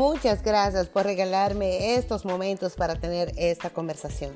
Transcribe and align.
muchas 0.00 0.42
gracias 0.42 0.88
por 0.88 1.04
regalarme 1.04 1.96
estos 1.96 2.24
momentos 2.24 2.74
para 2.74 2.94
tener 2.94 3.32
esta 3.36 3.68
conversación. 3.68 4.32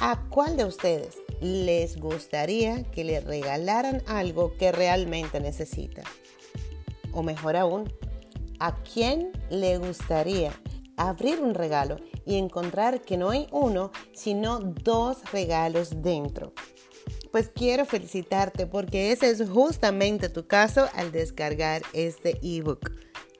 ¿A 0.00 0.18
cuál 0.30 0.56
de 0.56 0.64
ustedes 0.64 1.18
les 1.42 1.98
gustaría 1.98 2.82
que 2.84 3.04
le 3.04 3.20
regalaran 3.20 4.02
algo 4.06 4.56
que 4.56 4.72
realmente 4.72 5.40
necesita? 5.40 6.04
O 7.12 7.22
mejor 7.22 7.54
aún, 7.54 7.92
¿a 8.58 8.82
quién 8.82 9.30
le 9.50 9.76
gustaría 9.76 10.52
abrir 10.96 11.38
un 11.42 11.52
regalo 11.52 11.98
y 12.24 12.36
encontrar 12.36 13.02
que 13.02 13.18
no 13.18 13.28
hay 13.28 13.48
uno, 13.50 13.92
sino 14.14 14.60
dos 14.60 15.18
regalos 15.32 16.00
dentro? 16.00 16.54
Pues 17.30 17.50
quiero 17.54 17.84
felicitarte 17.84 18.66
porque 18.66 19.12
ese 19.12 19.28
es 19.28 19.50
justamente 19.50 20.30
tu 20.30 20.46
caso 20.46 20.86
al 20.94 21.12
descargar 21.12 21.82
este 21.92 22.38
ebook. 22.42 22.90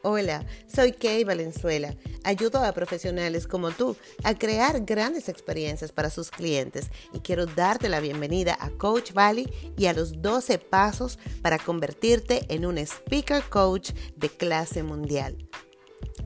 Hola, 0.08 0.46
soy 0.72 0.92
Kay 0.92 1.24
Valenzuela. 1.24 1.96
Ayudo 2.22 2.64
a 2.64 2.70
profesionales 2.70 3.48
como 3.48 3.72
tú 3.72 3.96
a 4.22 4.34
crear 4.34 4.84
grandes 4.84 5.28
experiencias 5.28 5.90
para 5.90 6.10
sus 6.10 6.30
clientes 6.30 6.92
y 7.12 7.18
quiero 7.18 7.46
darte 7.46 7.88
la 7.88 7.98
bienvenida 7.98 8.56
a 8.60 8.70
Coach 8.70 9.12
Valley 9.14 9.52
y 9.76 9.86
a 9.86 9.92
los 9.94 10.22
12 10.22 10.60
pasos 10.60 11.18
para 11.42 11.58
convertirte 11.58 12.46
en 12.54 12.66
un 12.66 12.78
speaker 12.78 13.42
coach 13.50 13.90
de 14.14 14.28
clase 14.28 14.84
mundial. 14.84 15.36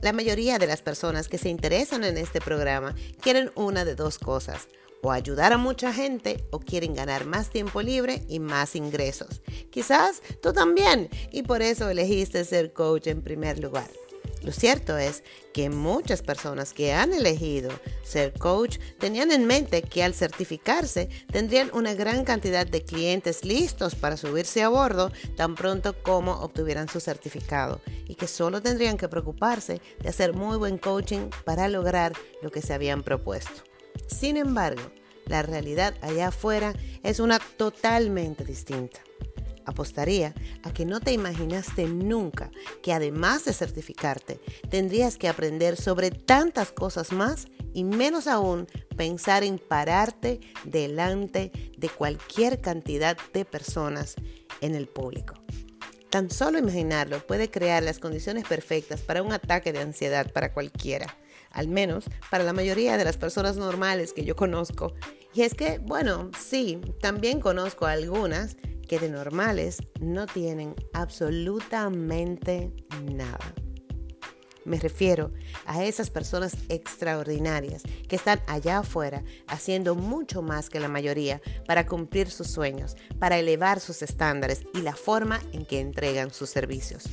La 0.03 0.13
mayoría 0.13 0.59
de 0.59 0.67
las 0.67 0.83
personas 0.83 1.27
que 1.27 1.39
se 1.39 1.49
interesan 1.49 2.03
en 2.03 2.17
este 2.17 2.39
programa 2.39 2.93
quieren 3.19 3.51
una 3.55 3.83
de 3.83 3.95
dos 3.95 4.19
cosas 4.19 4.67
o 5.01 5.11
ayudar 5.11 5.53
a 5.53 5.57
mucha 5.57 5.93
gente 5.93 6.45
o 6.51 6.59
quieren 6.59 6.93
ganar 6.93 7.25
más 7.25 7.49
tiempo 7.49 7.81
libre 7.81 8.23
y 8.27 8.39
más 8.39 8.75
ingresos. 8.75 9.41
Quizás 9.69 10.21
tú 10.41 10.53
también 10.53 11.09
y 11.31 11.43
por 11.43 11.61
eso 11.61 11.89
elegiste 11.89 12.45
ser 12.45 12.73
coach 12.73 13.07
en 13.07 13.21
primer 13.21 13.59
lugar. 13.59 13.89
Lo 14.43 14.51
cierto 14.51 14.97
es 14.97 15.23
que 15.53 15.69
muchas 15.69 16.23
personas 16.23 16.73
que 16.73 16.93
han 16.93 17.13
elegido 17.13 17.71
ser 18.03 18.33
coach 18.33 18.79
tenían 18.99 19.31
en 19.31 19.45
mente 19.45 19.83
que 19.83 20.03
al 20.03 20.15
certificarse 20.15 21.09
tendrían 21.31 21.69
una 21.73 21.93
gran 21.93 22.25
cantidad 22.25 22.65
de 22.65 22.83
clientes 22.83 23.45
listos 23.45 23.93
para 23.93 24.17
subirse 24.17 24.63
a 24.63 24.69
bordo 24.69 25.11
tan 25.35 25.53
pronto 25.53 25.93
como 26.01 26.33
obtuvieran 26.39 26.89
su 26.89 26.99
certificado 26.99 27.81
y 28.07 28.15
que 28.15 28.27
solo 28.27 28.63
tendrían 28.63 28.97
que 28.97 29.09
preocuparse 29.09 29.79
de 29.99 30.09
hacer 30.09 30.33
muy 30.33 30.57
buen 30.57 30.79
coaching 30.79 31.29
para 31.45 31.67
lograr 31.67 32.13
lo 32.41 32.49
que 32.49 32.63
se 32.63 32.73
habían 32.73 33.03
propuesto. 33.03 33.63
Sin 34.07 34.37
embargo, 34.37 34.81
la 35.25 35.41
realidad 35.41 35.93
allá 36.01 36.29
afuera 36.29 36.73
es 37.03 37.19
una 37.19 37.39
totalmente 37.39 38.43
distinta. 38.43 39.01
Apostaría 39.65 40.33
a 40.63 40.73
que 40.73 40.85
no 40.85 40.99
te 40.99 41.13
imaginaste 41.13 41.85
nunca 41.85 42.51
que 42.81 42.93
además 42.93 43.45
de 43.45 43.53
certificarte, 43.53 44.39
tendrías 44.69 45.17
que 45.17 45.27
aprender 45.27 45.77
sobre 45.77 46.11
tantas 46.11 46.71
cosas 46.71 47.11
más 47.11 47.47
y 47.73 47.83
menos 47.83 48.27
aún 48.27 48.67
pensar 48.97 49.43
en 49.43 49.59
pararte 49.59 50.39
delante 50.65 51.51
de 51.77 51.89
cualquier 51.89 52.59
cantidad 52.59 53.17
de 53.33 53.45
personas 53.45 54.15
en 54.61 54.75
el 54.75 54.87
público. 54.87 55.35
Tan 56.09 56.29
solo 56.29 56.57
imaginarlo 56.57 57.25
puede 57.25 57.49
crear 57.49 57.83
las 57.83 57.99
condiciones 57.99 58.45
perfectas 58.45 59.01
para 59.01 59.23
un 59.23 59.31
ataque 59.31 59.71
de 59.71 59.79
ansiedad 59.79 60.31
para 60.33 60.53
cualquiera 60.53 61.15
al 61.51 61.67
menos 61.67 62.05
para 62.29 62.43
la 62.43 62.53
mayoría 62.53 62.97
de 62.97 63.05
las 63.05 63.17
personas 63.17 63.57
normales 63.57 64.13
que 64.13 64.25
yo 64.25 64.35
conozco. 64.35 64.93
Y 65.33 65.43
es 65.43 65.53
que, 65.53 65.79
bueno, 65.79 66.29
sí, 66.37 66.79
también 67.01 67.39
conozco 67.39 67.85
algunas 67.85 68.57
que 68.87 68.99
de 68.99 69.09
normales 69.09 69.77
no 70.01 70.25
tienen 70.25 70.75
absolutamente 70.93 72.73
nada. 73.03 73.53
Me 74.63 74.77
refiero 74.77 75.31
a 75.65 75.83
esas 75.83 76.09
personas 76.09 76.55
extraordinarias 76.69 77.81
que 78.07 78.15
están 78.15 78.41
allá 78.47 78.79
afuera 78.79 79.23
haciendo 79.47 79.95
mucho 79.95 80.41
más 80.41 80.69
que 80.69 80.79
la 80.79 80.87
mayoría 80.87 81.41
para 81.65 81.87
cumplir 81.87 82.29
sus 82.29 82.47
sueños, 82.47 82.95
para 83.17 83.39
elevar 83.39 83.79
sus 83.79 84.01
estándares 84.03 84.63
y 84.73 84.81
la 84.81 84.95
forma 84.95 85.39
en 85.51 85.65
que 85.65 85.79
entregan 85.79 86.31
sus 86.31 86.49
servicios. 86.49 87.05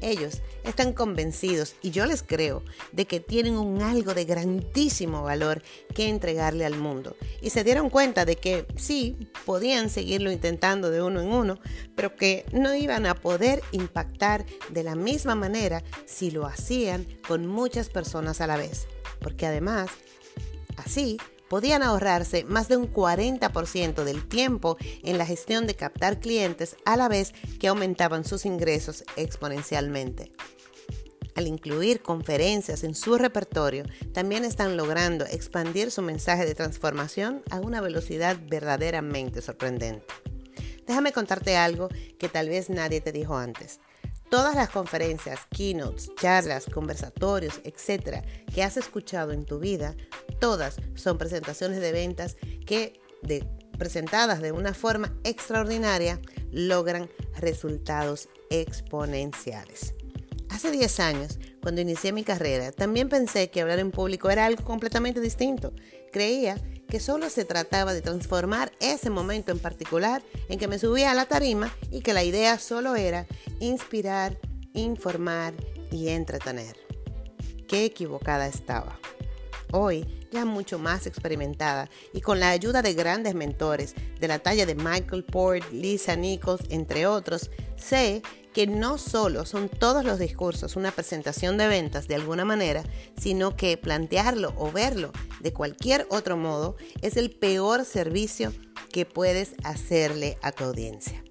Ellos 0.00 0.42
están 0.64 0.92
convencidos, 0.92 1.74
y 1.82 1.90
yo 1.90 2.06
les 2.06 2.22
creo, 2.22 2.62
de 2.92 3.06
que 3.06 3.20
tienen 3.20 3.54
un 3.54 3.82
algo 3.82 4.14
de 4.14 4.24
grandísimo 4.24 5.22
valor 5.22 5.62
que 5.94 6.08
entregarle 6.08 6.64
al 6.64 6.76
mundo. 6.76 7.16
Y 7.42 7.50
se 7.50 7.64
dieron 7.64 7.90
cuenta 7.90 8.24
de 8.24 8.36
que 8.36 8.66
sí, 8.76 9.16
podían 9.44 9.90
seguirlo 9.90 10.30
intentando 10.30 10.90
de 10.90 11.02
uno 11.02 11.20
en 11.20 11.28
uno, 11.28 11.58
pero 11.96 12.14
que 12.14 12.44
no 12.52 12.74
iban 12.74 13.06
a 13.06 13.14
poder 13.14 13.62
impactar 13.72 14.46
de 14.70 14.82
la 14.82 14.94
misma 14.94 15.34
manera 15.34 15.82
si 16.06 16.30
lo 16.30 16.46
hacían 16.46 17.06
con 17.26 17.46
muchas 17.46 17.88
personas 17.88 18.40
a 18.40 18.46
la 18.46 18.56
vez. 18.56 18.86
Porque 19.20 19.46
además, 19.46 19.90
así 20.76 21.18
podían 21.48 21.82
ahorrarse 21.82 22.44
más 22.44 22.68
de 22.68 22.76
un 22.76 22.92
40% 22.92 24.04
del 24.04 24.26
tiempo 24.28 24.76
en 25.02 25.18
la 25.18 25.26
gestión 25.26 25.66
de 25.66 25.74
captar 25.74 26.20
clientes 26.20 26.76
a 26.84 26.96
la 26.96 27.08
vez 27.08 27.32
que 27.58 27.68
aumentaban 27.68 28.24
sus 28.24 28.46
ingresos 28.46 29.04
exponencialmente. 29.16 30.32
Al 31.34 31.46
incluir 31.46 32.02
conferencias 32.02 32.82
en 32.82 32.96
su 32.96 33.16
repertorio, 33.16 33.84
también 34.12 34.44
están 34.44 34.76
logrando 34.76 35.24
expandir 35.24 35.92
su 35.92 36.02
mensaje 36.02 36.44
de 36.44 36.56
transformación 36.56 37.42
a 37.50 37.60
una 37.60 37.80
velocidad 37.80 38.36
verdaderamente 38.48 39.40
sorprendente. 39.40 40.04
Déjame 40.84 41.12
contarte 41.12 41.56
algo 41.56 41.90
que 42.18 42.28
tal 42.28 42.48
vez 42.48 42.70
nadie 42.70 43.00
te 43.00 43.12
dijo 43.12 43.36
antes. 43.36 43.78
Todas 44.30 44.54
las 44.54 44.68
conferencias, 44.68 45.40
keynotes, 45.50 46.10
charlas, 46.16 46.66
conversatorios, 46.66 47.60
etcétera, 47.64 48.22
que 48.54 48.62
has 48.62 48.76
escuchado 48.76 49.32
en 49.32 49.46
tu 49.46 49.58
vida, 49.58 49.96
todas 50.38 50.76
son 50.94 51.16
presentaciones 51.16 51.80
de 51.80 51.92
ventas 51.92 52.36
que, 52.66 53.00
presentadas 53.78 54.42
de 54.42 54.52
una 54.52 54.74
forma 54.74 55.14
extraordinaria, 55.24 56.20
logran 56.52 57.08
resultados 57.38 58.28
exponenciales. 58.50 59.94
Hace 60.50 60.70
10 60.70 61.00
años, 61.00 61.38
cuando 61.62 61.80
inicié 61.80 62.12
mi 62.12 62.24
carrera, 62.24 62.72
también 62.72 63.08
pensé 63.08 63.50
que 63.50 63.60
hablar 63.60 63.78
en 63.78 63.90
público 63.90 64.30
era 64.30 64.46
algo 64.46 64.64
completamente 64.64 65.20
distinto. 65.20 65.72
Creía 66.12 66.56
que 66.88 67.00
solo 67.00 67.28
se 67.28 67.44
trataba 67.44 67.92
de 67.92 68.00
transformar 68.00 68.72
ese 68.80 69.10
momento 69.10 69.52
en 69.52 69.58
particular 69.58 70.22
en 70.48 70.58
que 70.58 70.68
me 70.68 70.78
subía 70.78 71.10
a 71.10 71.14
la 71.14 71.26
tarima 71.26 71.72
y 71.90 72.00
que 72.00 72.14
la 72.14 72.24
idea 72.24 72.58
solo 72.58 72.96
era 72.96 73.26
inspirar, 73.60 74.38
informar 74.72 75.52
y 75.90 76.08
entretener. 76.08 76.76
Qué 77.68 77.84
equivocada 77.84 78.46
estaba. 78.46 78.98
Hoy, 79.70 80.26
ya 80.32 80.46
mucho 80.46 80.78
más 80.78 81.06
experimentada 81.06 81.90
y 82.14 82.22
con 82.22 82.40
la 82.40 82.50
ayuda 82.50 82.80
de 82.80 82.94
grandes 82.94 83.34
mentores 83.34 83.94
de 84.18 84.28
la 84.28 84.38
talla 84.38 84.64
de 84.64 84.74
Michael 84.74 85.24
Port, 85.24 85.70
Lisa 85.70 86.16
Nichols, 86.16 86.62
entre 86.70 87.06
otros, 87.06 87.50
sé 87.76 88.22
que 88.54 88.66
no 88.66 88.96
solo 88.96 89.44
son 89.44 89.68
todos 89.68 90.06
los 90.06 90.18
discursos 90.18 90.76
una 90.76 90.90
presentación 90.90 91.58
de 91.58 91.68
ventas 91.68 92.08
de 92.08 92.14
alguna 92.14 92.46
manera, 92.46 92.82
sino 93.20 93.56
que 93.56 93.76
plantearlo 93.76 94.54
o 94.56 94.72
verlo 94.72 95.12
de 95.40 95.52
cualquier 95.52 96.06
otro 96.10 96.36
modo 96.36 96.76
es 97.02 97.16
el 97.16 97.30
peor 97.30 97.84
servicio 97.84 98.52
que 98.92 99.06
puedes 99.06 99.54
hacerle 99.64 100.38
a 100.42 100.52
tu 100.52 100.64
audiencia. 100.64 101.22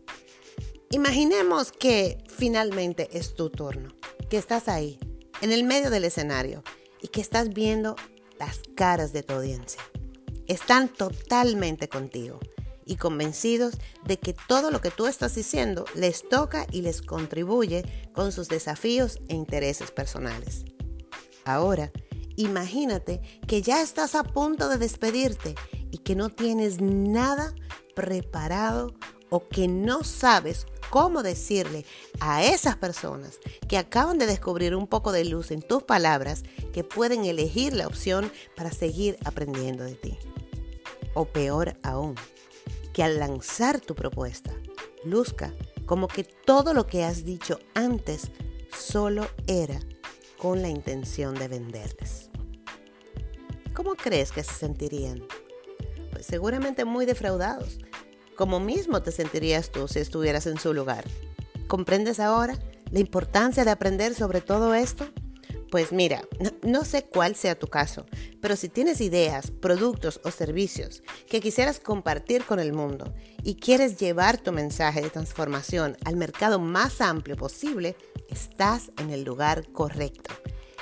Imaginemos 0.89 1.71
que 1.71 2.23
finalmente 2.29 3.09
es 3.11 3.35
tu 3.35 3.49
turno, 3.49 3.89
que 4.29 4.37
estás 4.37 4.67
ahí, 4.69 4.99
en 5.41 5.51
el 5.51 5.63
medio 5.63 5.89
del 5.89 6.05
escenario, 6.05 6.63
y 7.01 7.09
que 7.09 7.21
estás 7.21 7.49
viendo 7.49 7.95
las 8.39 8.61
caras 8.75 9.13
de 9.13 9.23
tu 9.23 9.33
audiencia. 9.33 9.81
Están 10.47 10.87
totalmente 10.87 11.89
contigo 11.89 12.39
y 12.85 12.95
convencidos 12.95 13.75
de 14.05 14.17
que 14.17 14.33
todo 14.47 14.71
lo 14.71 14.79
que 14.79 14.91
tú 14.91 15.07
estás 15.07 15.35
diciendo 15.35 15.85
les 15.93 16.27
toca 16.27 16.65
y 16.71 16.81
les 16.81 17.01
contribuye 17.01 17.83
con 18.13 18.31
sus 18.31 18.47
desafíos 18.47 19.19
e 19.27 19.35
intereses 19.35 19.91
personales. 19.91 20.63
Ahora, 21.43 21.91
imagínate 22.37 23.21
que 23.45 23.61
ya 23.61 23.81
estás 23.81 24.15
a 24.15 24.23
punto 24.23 24.69
de 24.69 24.77
despedirte 24.77 25.55
y 25.91 25.97
que 25.97 26.15
no 26.15 26.29
tienes 26.29 26.79
nada 26.79 27.53
preparado 27.95 28.93
o 29.29 29.47
que 29.49 29.67
no 29.67 30.03
sabes 30.03 30.65
cómo 30.89 31.21
decirle 31.21 31.85
a 32.19 32.45
esas 32.45 32.77
personas 32.77 33.39
que 33.67 33.77
acaban 33.77 34.17
de 34.17 34.25
descubrir 34.25 34.75
un 34.75 34.87
poco 34.87 35.11
de 35.11 35.25
luz 35.25 35.51
en 35.51 35.61
tus 35.61 35.83
palabras 35.83 36.43
que 36.71 36.83
pueden 36.83 37.25
elegir 37.25 37.73
la 37.73 37.87
opción 37.87 38.31
para 38.55 38.71
seguir 38.71 39.17
aprendiendo 39.25 39.83
de 39.83 39.95
ti. 39.95 40.17
O 41.13 41.25
peor 41.25 41.77
aún, 41.83 42.15
que 42.93 43.03
al 43.03 43.19
lanzar 43.19 43.81
tu 43.81 43.95
propuesta 43.95 44.53
luzca 45.03 45.53
como 45.85 46.07
que 46.07 46.23
todo 46.23 46.73
lo 46.73 46.85
que 46.85 47.03
has 47.03 47.25
dicho 47.25 47.59
antes 47.73 48.31
solo 48.77 49.27
era 49.47 49.79
con 50.37 50.61
la 50.61 50.69
intención 50.69 51.33
de 51.35 51.47
venderles. 51.47 52.26
¿Cómo 53.77 53.93
crees 53.93 54.31
que 54.31 54.43
se 54.43 54.55
sentirían? 54.55 55.21
Pues 56.11 56.25
seguramente 56.25 56.83
muy 56.83 57.05
defraudados, 57.05 57.77
como 58.35 58.59
mismo 58.59 59.03
te 59.03 59.11
sentirías 59.11 59.69
tú 59.69 59.87
si 59.87 59.99
estuvieras 59.99 60.47
en 60.47 60.57
su 60.57 60.73
lugar. 60.73 61.05
¿Comprendes 61.67 62.19
ahora 62.19 62.57
la 62.89 62.99
importancia 62.99 63.63
de 63.65 63.69
aprender 63.69 64.15
sobre 64.15 64.41
todo 64.41 64.73
esto? 64.73 65.05
Pues 65.69 65.91
mira, 65.91 66.23
no, 66.63 66.85
sé 66.85 67.05
cuál 67.05 67.35
sea 67.35 67.53
tu 67.53 67.67
caso, 67.67 68.07
pero 68.41 68.55
si 68.55 68.67
tienes 68.67 68.99
ideas, 68.99 69.51
productos 69.51 70.21
o 70.23 70.31
servicios 70.31 71.03
que 71.29 71.39
quisieras 71.39 71.79
compartir 71.79 72.45
con 72.45 72.59
el 72.59 72.73
mundo 72.73 73.13
y 73.43 73.57
quieres 73.57 73.99
llevar 73.99 74.39
tu 74.39 74.51
mensaje 74.53 75.01
de 75.01 75.11
transformación 75.11 75.97
al 76.03 76.15
mercado 76.15 76.57
más 76.57 76.99
amplio 76.99 77.35
posible, 77.35 77.95
estás 78.31 78.89
en 78.97 79.11
el 79.11 79.23
lugar 79.23 79.71
correcto. 79.71 80.33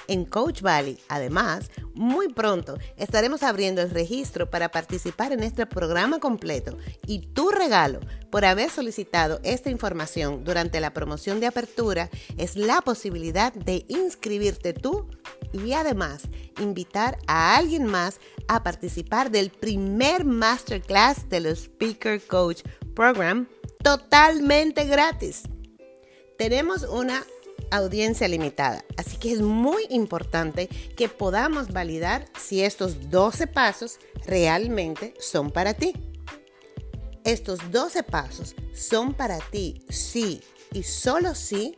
En 0.07 0.25
Coach 0.25 0.61
Valley, 0.61 0.99
además, 1.07 1.71
muy 1.93 2.31
pronto 2.33 2.77
estaremos 2.97 3.43
abriendo 3.43 3.81
el 3.81 3.89
registro 3.89 4.49
para 4.49 4.69
participar 4.69 5.31
en 5.31 5.43
este 5.43 5.65
programa 5.65 6.19
completo 6.19 6.77
y 7.07 7.19
tu 7.19 7.49
regalo 7.49 7.99
por 8.29 8.45
haber 8.45 8.69
solicitado 8.69 9.39
esta 9.43 9.69
información 9.69 10.43
durante 10.43 10.79
la 10.79 10.93
promoción 10.93 11.39
de 11.39 11.47
apertura 11.47 12.09
es 12.37 12.55
la 12.55 12.81
posibilidad 12.81 13.53
de 13.53 13.85
inscribirte 13.87 14.73
tú 14.73 15.07
y 15.53 15.73
además 15.73 16.23
invitar 16.59 17.17
a 17.27 17.55
alguien 17.55 17.85
más 17.85 18.19
a 18.47 18.63
participar 18.63 19.31
del 19.31 19.49
primer 19.49 20.25
masterclass 20.25 21.29
de 21.29 21.39
los 21.39 21.59
Speaker 21.63 22.21
Coach 22.21 22.61
Program 22.93 23.47
totalmente 23.83 24.85
gratis. 24.85 25.43
Tenemos 26.37 26.83
una 26.83 27.23
audiencia 27.71 28.27
limitada. 28.27 28.83
Así 28.97 29.17
que 29.17 29.31
es 29.31 29.41
muy 29.41 29.85
importante 29.89 30.67
que 30.95 31.09
podamos 31.09 31.71
validar 31.71 32.25
si 32.39 32.63
estos 32.63 33.09
12 33.09 33.47
pasos 33.47 33.99
realmente 34.25 35.13
son 35.19 35.51
para 35.51 35.73
ti. 35.73 35.93
Estos 37.23 37.71
12 37.71 38.03
pasos 38.03 38.55
son 38.73 39.13
para 39.13 39.39
ti 39.39 39.83
si 39.89 40.41
y 40.73 40.83
solo 40.83 41.33
si 41.35 41.77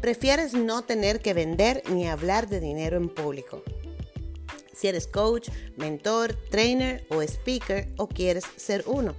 prefieres 0.00 0.54
no 0.54 0.82
tener 0.82 1.20
que 1.20 1.34
vender 1.34 1.82
ni 1.90 2.08
hablar 2.08 2.48
de 2.48 2.60
dinero 2.60 2.96
en 2.96 3.08
público. 3.08 3.62
Si 4.72 4.88
eres 4.88 5.06
coach, 5.06 5.48
mentor, 5.76 6.36
trainer 6.50 7.06
o 7.08 7.22
speaker 7.22 7.92
o 7.96 8.08
quieres 8.08 8.44
ser 8.56 8.84
uno. 8.86 9.14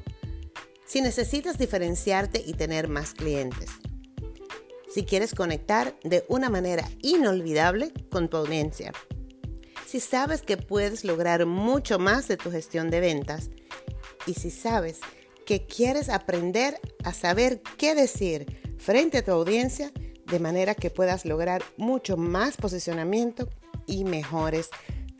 Si 0.86 1.02
necesitas 1.02 1.58
diferenciarte 1.58 2.44
y 2.46 2.54
tener 2.54 2.88
más 2.88 3.14
clientes 3.14 3.70
si 4.96 5.04
quieres 5.04 5.36
conectar 5.36 5.94
de 6.06 6.24
una 6.30 6.50
manera 6.50 6.90
inolvidable 7.02 7.92
con 8.10 8.30
tu 8.30 8.38
audiencia. 8.38 8.94
Si 9.86 10.00
sabes 10.00 10.42
que 10.42 10.56
puedes 10.56 11.04
lograr 11.04 11.46
mucho 11.46 12.00
más 12.00 12.30
de 12.30 12.38
tu 12.38 12.50
gestión 12.50 12.90
de 12.90 13.02
ventas 13.02 13.50
y 14.26 14.36
si 14.36 14.52
sabes 14.52 15.02
que 15.46 15.66
quieres 15.66 16.08
aprender 16.08 16.80
a 17.04 17.12
saber 17.12 17.62
qué 17.78 17.94
decir 17.94 18.46
frente 18.80 19.18
a 19.18 19.26
tu 19.26 19.34
audiencia 19.34 19.92
de 20.32 20.40
manera 20.40 20.76
que 20.76 20.90
puedas 20.90 21.26
lograr 21.26 21.62
mucho 21.76 22.16
más 22.16 22.56
posicionamiento 22.56 23.50
y 23.88 24.06
mejores 24.06 24.70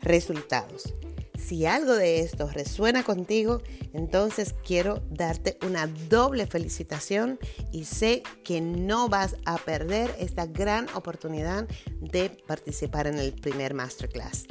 resultados. 0.00 0.94
Si 1.38 1.66
algo 1.66 1.94
de 1.94 2.20
esto 2.20 2.48
resuena 2.48 3.02
contigo, 3.04 3.62
entonces 3.92 4.54
quiero 4.64 5.02
darte 5.10 5.58
una 5.66 5.86
doble 5.86 6.46
felicitación 6.46 7.38
y 7.72 7.84
sé 7.84 8.22
que 8.44 8.60
no 8.60 9.08
vas 9.08 9.36
a 9.44 9.56
perder 9.58 10.14
esta 10.18 10.46
gran 10.46 10.86
oportunidad 10.94 11.68
de 12.00 12.30
participar 12.46 13.06
en 13.06 13.18
el 13.18 13.32
primer 13.32 13.74
masterclass. 13.74 14.46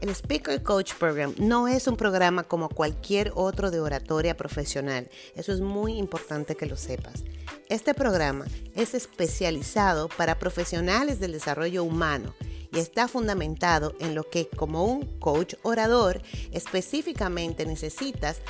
El 0.00 0.10
Speaker 0.10 0.62
Coach 0.64 0.94
Program 0.94 1.32
no 1.38 1.68
es 1.68 1.86
un 1.86 1.96
programa 1.96 2.42
como 2.42 2.68
cualquier 2.68 3.30
otro 3.36 3.70
de 3.70 3.78
oratoria 3.78 4.36
profesional. 4.36 5.08
Eso 5.36 5.52
es 5.52 5.60
muy 5.60 5.96
importante 5.96 6.56
que 6.56 6.66
lo 6.66 6.76
sepas. 6.76 7.22
Este 7.68 7.94
programa 7.94 8.46
es 8.74 8.94
especializado 8.94 10.08
para 10.08 10.40
profesionales 10.40 11.20
del 11.20 11.30
desarrollo 11.30 11.84
humano 11.84 12.34
y 12.72 12.78
está 12.78 13.08
fundamentado 13.08 13.94
en 14.00 14.14
lo 14.14 14.28
que 14.28 14.48
como 14.48 14.84
un 14.84 15.18
coach 15.18 15.54
orador 15.62 16.22
específicamente 16.52 17.66
necesitas 17.66 18.40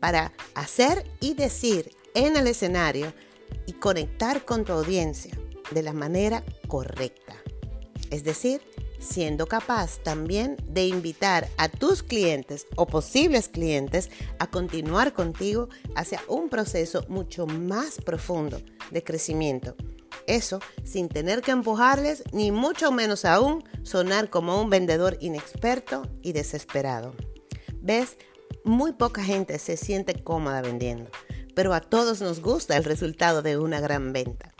para 0.00 0.32
hacer 0.54 1.04
y 1.20 1.34
decir 1.34 1.90
en 2.14 2.36
el 2.36 2.46
escenario 2.46 3.12
y 3.66 3.74
conectar 3.74 4.44
con 4.44 4.64
tu 4.64 4.72
audiencia 4.72 5.36
de 5.70 5.82
la 5.82 5.92
manera 5.92 6.44
correcta. 6.68 7.34
Es 8.10 8.24
decir, 8.24 8.60
siendo 8.98 9.46
capaz 9.46 9.98
también 9.98 10.56
de 10.68 10.86
invitar 10.86 11.48
a 11.56 11.68
tus 11.68 12.02
clientes 12.02 12.66
o 12.76 12.86
posibles 12.86 13.48
clientes 13.48 14.10
a 14.38 14.46
continuar 14.48 15.12
contigo 15.12 15.68
hacia 15.96 16.20
un 16.28 16.48
proceso 16.48 17.04
mucho 17.08 17.46
más 17.46 17.96
profundo 17.96 18.60
de 18.90 19.02
crecimiento 19.02 19.74
eso 20.26 20.60
sin 20.84 21.08
tener 21.08 21.42
que 21.42 21.50
empujarles, 21.50 22.24
ni 22.32 22.50
mucho 22.50 22.92
menos 22.92 23.24
aún 23.24 23.64
sonar 23.82 24.30
como 24.30 24.60
un 24.60 24.70
vendedor 24.70 25.16
inexperto 25.20 26.02
y 26.22 26.32
desesperado. 26.32 27.14
¿Ves? 27.80 28.16
Muy 28.64 28.92
poca 28.92 29.24
gente 29.24 29.58
se 29.58 29.76
siente 29.76 30.14
cómoda 30.22 30.62
vendiendo, 30.62 31.10
pero 31.54 31.74
a 31.74 31.80
todos 31.80 32.20
nos 32.20 32.40
gusta 32.40 32.76
el 32.76 32.84
resultado 32.84 33.42
de 33.42 33.58
una 33.58 33.80
gran 33.80 34.12
venta. 34.12 34.51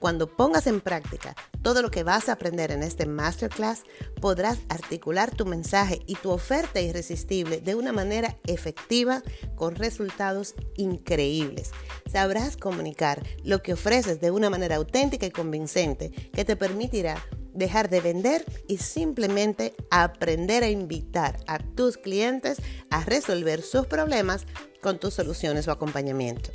Cuando 0.00 0.34
pongas 0.34 0.66
en 0.66 0.80
práctica 0.80 1.36
todo 1.60 1.82
lo 1.82 1.90
que 1.90 2.04
vas 2.04 2.30
a 2.30 2.32
aprender 2.32 2.72
en 2.72 2.82
este 2.82 3.04
masterclass, 3.04 3.82
podrás 4.18 4.60
articular 4.70 5.30
tu 5.30 5.44
mensaje 5.44 6.00
y 6.06 6.14
tu 6.14 6.30
oferta 6.30 6.80
irresistible 6.80 7.60
de 7.60 7.74
una 7.74 7.92
manera 7.92 8.38
efectiva 8.46 9.22
con 9.56 9.76
resultados 9.76 10.54
increíbles. 10.78 11.72
Sabrás 12.10 12.56
comunicar 12.56 13.22
lo 13.44 13.62
que 13.62 13.74
ofreces 13.74 14.22
de 14.22 14.30
una 14.30 14.48
manera 14.48 14.76
auténtica 14.76 15.26
y 15.26 15.30
convincente 15.30 16.10
que 16.32 16.46
te 16.46 16.56
permitirá 16.56 17.22
dejar 17.52 17.90
de 17.90 18.00
vender 18.00 18.46
y 18.68 18.78
simplemente 18.78 19.74
aprender 19.90 20.64
a 20.64 20.70
invitar 20.70 21.36
a 21.46 21.58
tus 21.58 21.98
clientes 21.98 22.56
a 22.88 23.04
resolver 23.04 23.60
sus 23.60 23.86
problemas 23.86 24.46
con 24.80 24.98
tus 24.98 25.12
soluciones 25.12 25.68
o 25.68 25.72
acompañamiento. 25.72 26.52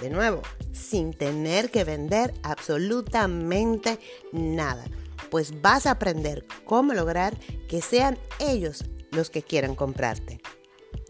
De 0.00 0.10
nuevo, 0.10 0.42
sin 0.72 1.12
tener 1.12 1.70
que 1.70 1.84
vender 1.84 2.34
absolutamente 2.42 3.98
nada, 4.32 4.84
pues 5.30 5.62
vas 5.62 5.86
a 5.86 5.92
aprender 5.92 6.46
cómo 6.64 6.92
lograr 6.92 7.36
que 7.68 7.80
sean 7.80 8.18
ellos 8.38 8.84
los 9.10 9.30
que 9.30 9.42
quieran 9.42 9.74
comprarte. 9.74 10.40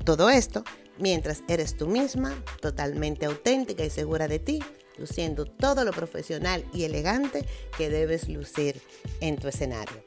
Todo 0.05 0.31
esto 0.31 0.63
mientras 0.99 1.43
eres 1.49 1.77
tú 1.77 1.87
misma, 1.87 2.35
totalmente 2.61 3.27
auténtica 3.27 3.85
y 3.85 3.91
segura 3.91 4.29
de 4.29 4.39
ti, 4.39 4.61
luciendo 4.99 5.45
todo 5.45 5.85
lo 5.85 5.93
profesional 5.93 6.65
y 6.73 6.85
elegante 6.85 7.45
que 7.77 7.91
debes 7.91 8.29
lucir 8.29 8.81
en 9.21 9.37
tu 9.37 9.49
escenario. 9.49 10.03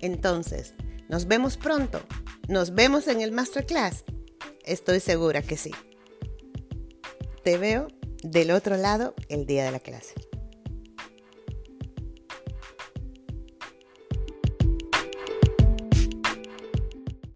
Entonces, 0.00 0.74
¿nos 1.08 1.26
vemos 1.26 1.56
pronto? 1.56 2.00
¿Nos 2.48 2.74
vemos 2.74 3.08
en 3.08 3.20
el 3.20 3.32
masterclass? 3.32 4.04
Estoy 4.64 5.00
segura 5.00 5.42
que 5.42 5.56
sí. 5.56 5.72
Te 7.42 7.58
veo 7.58 7.88
del 8.24 8.50
otro 8.52 8.78
lado 8.78 9.14
el 9.28 9.44
día 9.44 9.64
de 9.64 9.70
la 9.70 9.80
clase. 9.80 10.14